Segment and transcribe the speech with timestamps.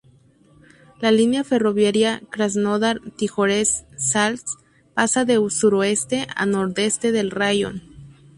[0.99, 4.47] La línea ferroviaria Krasnodar-Tijoretsk-Salsk
[4.95, 7.83] pasa de suroeste a nordeste del raión.